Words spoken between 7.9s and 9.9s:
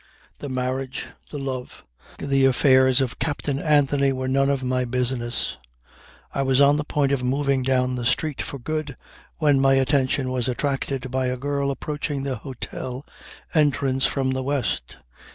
the street for good when my